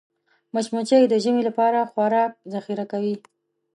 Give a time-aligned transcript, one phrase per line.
[0.53, 3.15] مچمچۍ د ژمي لپاره خوراک ذخیره کوي